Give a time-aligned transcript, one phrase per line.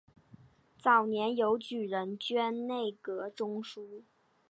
[0.79, 4.03] 早年由举人捐内阁中书。